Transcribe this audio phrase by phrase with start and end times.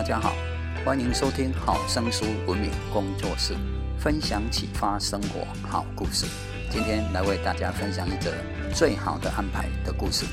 [0.00, 0.32] 大家好，
[0.82, 3.54] 欢迎收听好声书文明工作室
[3.98, 6.24] 分享启发生活好故事。
[6.70, 8.32] 今天来为大家分享一则
[8.72, 10.24] 最好的安排的故事。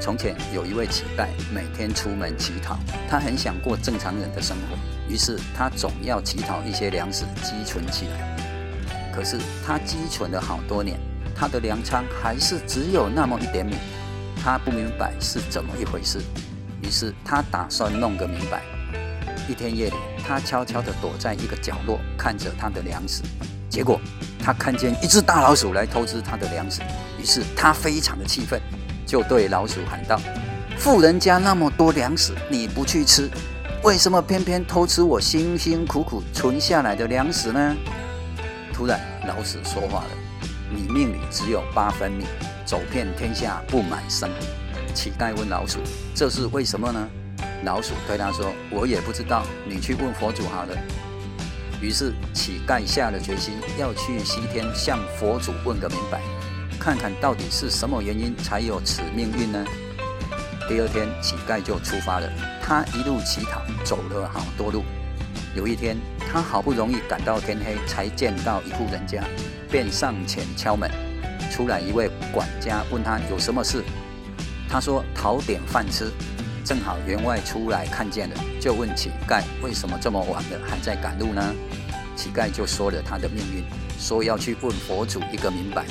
[0.00, 2.76] 从前有一位乞丐，每天出门乞讨，
[3.08, 4.76] 他很想过正常人的生活，
[5.08, 8.36] 于是他总要乞讨一些粮食积存起来。
[9.14, 10.98] 可是他积存了好多年，
[11.36, 13.76] 他的粮仓还是只有那么一点米，
[14.42, 16.20] 他不明白是怎么一回事。
[16.88, 18.62] 于是他打算弄个明白。
[19.46, 19.96] 一天夜里，
[20.26, 23.22] 他悄悄地躲在一个角落，看着他的粮食。
[23.68, 24.00] 结果
[24.42, 26.80] 他看见一只大老鼠来偷吃他的粮食，
[27.20, 28.58] 于是他非常的气愤，
[29.06, 30.18] 就对老鼠喊道
[30.80, 33.28] ：“富人家那么多粮食，你不去吃，
[33.82, 37.76] 为什么偏偏偷吃我辛辛苦苦存下来的粮食呢？”
[38.72, 40.10] 突然，老鼠说话了
[40.74, 42.24] ：“你命里只有八分米，
[42.64, 44.30] 走遍天下不买生。”
[44.98, 45.78] 乞丐问老鼠
[46.12, 47.08] ：“这是为什么呢？”
[47.62, 50.76] 老鼠对他说：“我也不知道，你去问佛祖好了。”
[51.80, 56.20] 于是乞丐下了决心，要去西天向佛祖问个明白，
[56.80, 59.64] 看看到底是什么原因才有此命运呢？
[60.68, 62.28] 第二天，乞丐就出发了。
[62.60, 64.82] 他一路乞讨，走了好多路。
[65.54, 65.96] 有一天，
[66.28, 69.22] 他好不容易赶到天黑，才见到一户人家，
[69.70, 70.90] 便上前敲门。
[71.52, 73.84] 出来一位管家问他有什么事。
[74.68, 76.10] 他说：“讨点饭吃。”
[76.64, 81.42] 正好员外出来看见了，就问乞丐：“为什么这么晚了还在赶路呢？”
[82.14, 83.64] 乞丐就说了他的命运，
[83.98, 85.86] 说要去问佛祖一个明白。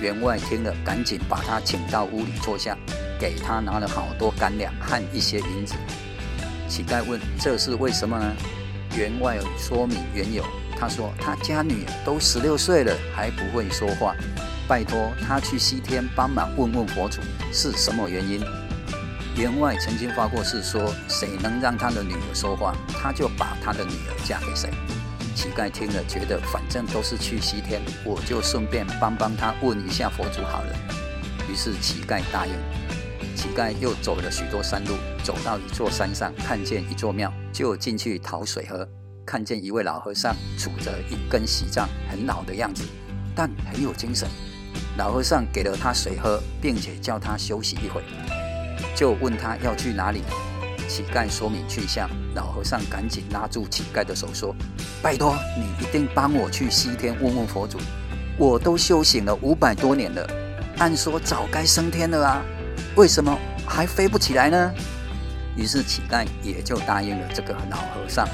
[0.00, 2.76] 员外听了，赶紧把他请到屋里坐下，
[3.20, 5.74] 给他拿了好多干粮和一些银子。
[6.68, 8.36] 乞丐问：“这是为什么呢？”
[8.96, 10.42] 员外说明缘由。
[10.80, 14.14] 他说：“他家女儿都十六岁了，还不会说话。”
[14.68, 18.40] 拜托他去西天帮忙问问佛祖是什么原因。
[19.34, 24.68] 员外曾经发过誓说，谁能让他的女儿说话，他就把他的女儿嫁给谁。
[25.34, 30.76] 乞丐听了，觉得反正都是去西天，我就顺便帮帮他问一下佛祖好了。
[31.48, 32.52] 于是乞丐答应。
[33.36, 38.86] 乞丐又走了许多山路，走到一座山上，看见一座庙，就进去讨水喝。
[39.24, 42.82] 看见一位老和尚杵着一根锡杖，很老的样子，
[43.36, 44.28] 但很有精神。
[44.98, 48.02] 老和尚给了他水喝，并且叫他休息一会，
[48.96, 50.24] 就问他要去哪里。
[50.88, 54.52] 乞丐说明去向，老和尚赶紧拉住乞丐的手说
[55.00, 57.78] ：“拜托你一定帮我去西天问问佛祖，
[58.36, 60.28] 我都修行了五百多年了，
[60.78, 62.42] 按说早该升天了啊，
[62.96, 64.74] 为什么还飞不起来呢？”
[65.54, 68.26] 于是乞丐也就答应了这个老和尚。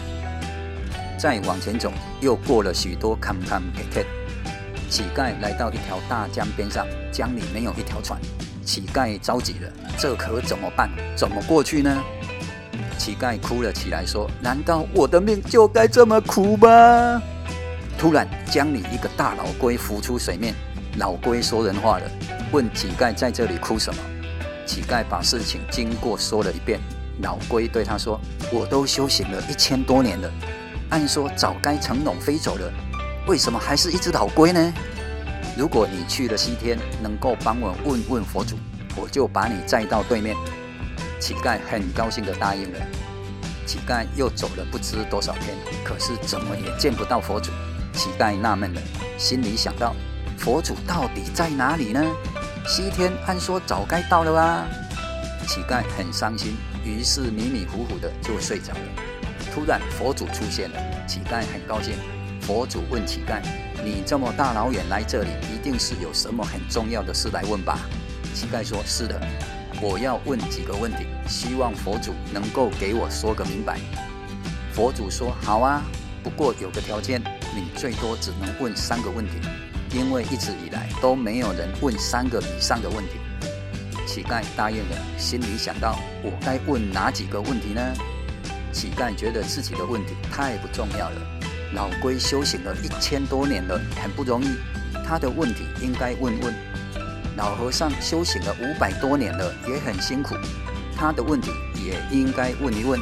[1.19, 1.92] 再往前走，
[2.22, 4.04] 又过了许多坎坎坷坷。
[4.91, 8.21] 乞丐来到一条大江边上，江里没有一条船，
[8.65, 10.89] 乞丐着急了，这可怎么办？
[11.17, 12.03] 怎么过去呢？
[12.97, 17.21] 乞丐哭了起来，说：“难道我的命就该这么苦吗？”
[17.99, 20.55] 突然，江里一个大老龟浮出水面，
[20.99, 22.11] 老龟说人话了，
[22.53, 24.00] 问乞丐在这里哭什么？
[24.65, 26.78] 乞丐把事情经过说了一遍。
[27.21, 28.21] 老龟对他说
[28.53, 30.31] ：“我都修行了一千多年了，
[30.91, 32.73] 按说早该成龙飞走了。”
[33.27, 34.73] 为什么还是一只老龟呢？
[35.57, 38.57] 如果你去了西天，能够帮我问问佛祖，
[38.95, 40.37] 我就把你载到对面。
[41.19, 42.79] 乞丐很高兴地答应了。
[43.65, 47.51] 乞丐又走了不知多少天，可是怎么也见不到佛祖。
[47.95, 48.81] 乞丐纳闷了，
[49.17, 49.97] 心里想到：
[50.37, 52.05] 佛祖到底在哪里呢？
[52.67, 54.67] 西天按说早该到了啊！
[55.47, 58.81] 乞丐很伤心，于是迷迷糊糊的就睡着了。
[59.55, 61.95] 突然佛祖出现了，乞丐很高兴。
[62.47, 63.41] 佛祖问乞丐
[63.82, 67.78] ：“你这么大老远来这里，一定是有什么很重要的事来问吧？”
[68.34, 69.19] 乞丐说：“是的，
[69.81, 73.78] 我要问几个问题，希望佛祖能够给我说个明白。”
[74.75, 75.82] 佛祖说：“好啊，
[76.22, 77.19] 不过有个条件，
[77.55, 79.32] 你最多只能问三个问题，
[79.91, 83.12] 因为一直以来都没有人问三个以上的问题。”
[84.06, 87.81] 乞丐答应了，心里想到：“我该问哪几个问题呢？”
[88.70, 91.44] 乞丐觉得自己的问题太不重要了。
[91.75, 94.49] 老龟修行了一千多年了，很不容易。
[95.05, 96.55] 他的问题应该问问。
[97.37, 100.37] 老和尚修行了五百多年了，也很辛苦。
[100.97, 103.00] 他的问题也应该问一问。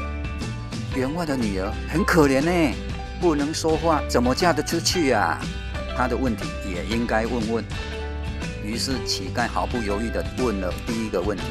[0.96, 2.74] 员外的女儿很可怜呢，
[3.20, 5.38] 不能说话，怎么嫁得出去呀？
[5.94, 7.64] 他的问题也应该问问。
[8.64, 11.44] 于是乞丐毫不犹豫地问了第一个问题。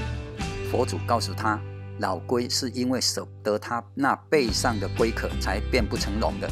[0.71, 1.59] 佛祖告诉他，
[1.99, 6.49] 老龟是因为舍不得他那背上的龟壳，才变不成龙的。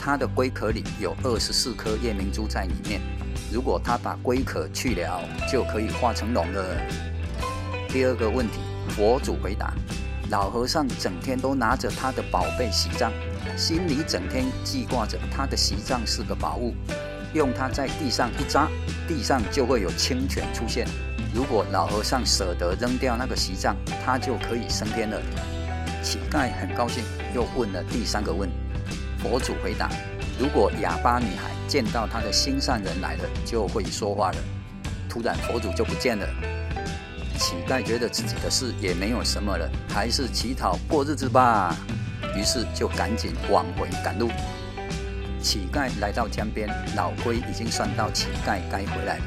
[0.00, 3.00] 它的龟壳里有二十四颗夜明珠在里面，
[3.52, 5.20] 如果他把龟壳去了，
[5.50, 6.64] 就可以化成龙了。
[7.88, 8.58] 第二个问题，
[8.90, 9.72] 佛祖回答：
[10.30, 13.12] 老和尚整天都拿着他的宝贝锡杖，
[13.56, 16.74] 心里整天记挂着他的锡杖是个宝物，
[17.32, 18.68] 用它在地上一扎，
[19.06, 20.86] 地上就会有清泉出现。
[21.34, 25.20] 如果老和尚舍得扔掉那个锡杖，他就可以升天了。
[26.02, 27.02] 乞丐很高兴，
[27.34, 28.56] 又问了第三个问题。
[29.24, 29.88] 佛祖回答：
[30.38, 34.36] 如果哑巴女孩见到她的心上人来了，就会说话了。
[35.08, 36.28] 突然，佛祖就不见了。
[37.38, 41.74] 乞丐觉得自己的事也没有什么了，还是乞讨过日子吧。
[42.36, 44.30] 于是就赶紧往回赶路。
[45.40, 49.24] 乞丐来到江边，老龟已经算到乞丐该回来了，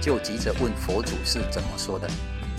[0.00, 2.08] 就急着问佛祖是怎么说的。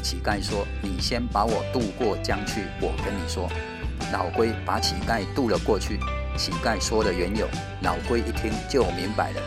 [0.02, 3.50] 乞丐说：“你先把我渡过江去，我跟你说。”
[4.14, 6.00] 老龟把乞丐渡了过去。
[6.38, 7.48] 乞丐说了缘由，
[7.82, 9.42] 老龟一听就明白了，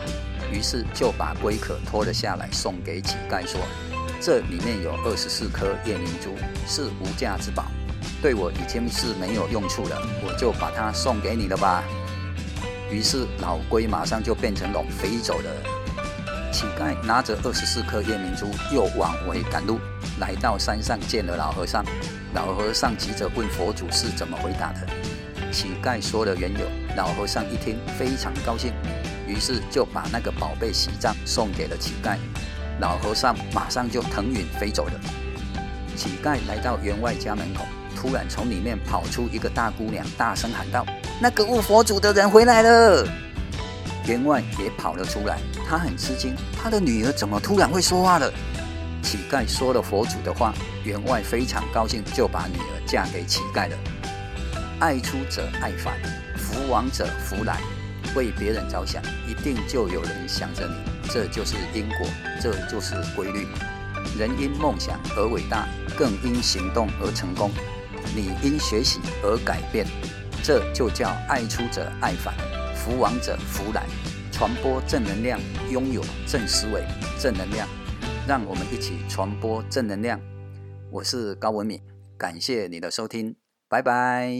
[0.51, 3.59] 于是就把龟壳脱了下来，送给乞丐说。
[4.19, 6.35] 这里面有二十四颗夜明珠，
[6.67, 7.65] 是无价之宝，
[8.21, 11.83] 对我已经是没有用处了，我就把它送给你了吧。
[12.91, 15.49] 于是老龟马上就变成龙飞走了。
[16.51, 19.79] 乞丐拿着二十四颗夜明珠，又往回赶路，
[20.19, 21.83] 来到山上见了老和尚。
[22.33, 24.87] 老和尚急着问佛祖是怎么回答的。
[25.51, 26.59] 乞丐说了缘由，
[26.95, 28.73] 老和尚一听非常高兴，
[29.27, 32.17] 于是就把那个宝贝喜杖送给了乞丐。
[32.79, 34.93] 老和尚马上就腾云飞走了。
[35.95, 37.63] 乞丐来到员外家门口，
[37.95, 40.85] 突然从里面跑出一个大姑娘，大声喊道
[41.21, 43.07] ：“那个悟佛祖的人回来了！”
[44.07, 45.37] 员外也跑了出来，
[45.69, 48.31] 他很吃惊，他的女儿怎么突然会说话了？
[49.03, 50.53] 乞丐说了佛祖的话，
[50.83, 53.77] 员外非常高兴，就把女儿嫁给乞丐了。
[54.79, 55.93] 爱出者爱返，
[56.51, 57.61] 福往者福来。
[58.13, 61.09] 为别人着想，一定就有人想着你。
[61.09, 62.07] 这就是因果，
[62.41, 63.47] 这就是规律。
[64.19, 65.67] 人因梦想而伟大，
[65.97, 67.51] 更因行动而成功。
[68.13, 69.85] 你因学习而改变，
[70.43, 72.35] 这就叫爱出者爱返，
[72.75, 73.85] 福往者福来。
[74.31, 75.39] 传播正能量，
[75.69, 76.83] 拥有正思维、
[77.19, 77.67] 正能量，
[78.27, 80.19] 让我们一起传播正能量。
[80.89, 81.79] 我是高文敏，
[82.17, 83.35] 感谢你的收听，
[83.69, 84.33] 拜拜。